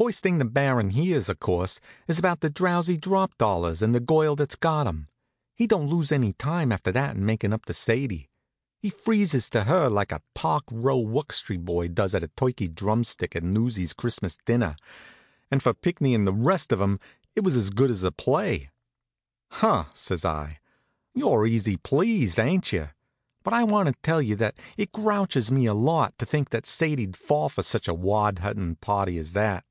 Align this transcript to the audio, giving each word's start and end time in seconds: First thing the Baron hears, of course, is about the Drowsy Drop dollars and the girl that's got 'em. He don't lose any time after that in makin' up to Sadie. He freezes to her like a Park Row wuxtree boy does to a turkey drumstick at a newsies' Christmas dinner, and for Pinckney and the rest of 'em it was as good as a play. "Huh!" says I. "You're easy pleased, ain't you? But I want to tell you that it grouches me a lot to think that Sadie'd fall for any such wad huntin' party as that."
First 0.00 0.20
thing 0.22 0.38
the 0.38 0.44
Baron 0.44 0.90
hears, 0.90 1.28
of 1.28 1.40
course, 1.40 1.80
is 2.06 2.20
about 2.20 2.38
the 2.38 2.48
Drowsy 2.48 2.96
Drop 2.96 3.36
dollars 3.36 3.82
and 3.82 3.92
the 3.92 3.98
girl 3.98 4.36
that's 4.36 4.54
got 4.54 4.86
'em. 4.86 5.08
He 5.56 5.66
don't 5.66 5.88
lose 5.88 6.12
any 6.12 6.32
time 6.34 6.70
after 6.70 6.92
that 6.92 7.16
in 7.16 7.26
makin' 7.26 7.52
up 7.52 7.64
to 7.64 7.74
Sadie. 7.74 8.30
He 8.78 8.90
freezes 8.90 9.50
to 9.50 9.64
her 9.64 9.88
like 9.90 10.12
a 10.12 10.22
Park 10.36 10.62
Row 10.70 10.98
wuxtree 11.04 11.56
boy 11.56 11.88
does 11.88 12.12
to 12.12 12.18
a 12.18 12.28
turkey 12.28 12.68
drumstick 12.68 13.34
at 13.34 13.42
a 13.42 13.46
newsies' 13.46 13.92
Christmas 13.92 14.38
dinner, 14.46 14.76
and 15.50 15.64
for 15.64 15.74
Pinckney 15.74 16.14
and 16.14 16.28
the 16.28 16.32
rest 16.32 16.70
of 16.70 16.80
'em 16.80 17.00
it 17.34 17.42
was 17.42 17.56
as 17.56 17.70
good 17.70 17.90
as 17.90 18.04
a 18.04 18.12
play. 18.12 18.70
"Huh!" 19.50 19.86
says 19.94 20.24
I. 20.24 20.60
"You're 21.12 21.44
easy 21.44 21.76
pleased, 21.76 22.38
ain't 22.38 22.72
you? 22.72 22.90
But 23.42 23.52
I 23.52 23.64
want 23.64 23.88
to 23.88 23.96
tell 24.04 24.22
you 24.22 24.36
that 24.36 24.58
it 24.76 24.92
grouches 24.92 25.50
me 25.50 25.66
a 25.66 25.74
lot 25.74 26.16
to 26.18 26.24
think 26.24 26.50
that 26.50 26.66
Sadie'd 26.66 27.16
fall 27.16 27.48
for 27.48 27.62
any 27.62 27.66
such 27.66 27.88
wad 27.88 28.38
huntin' 28.38 28.76
party 28.76 29.18
as 29.18 29.32
that." 29.32 29.64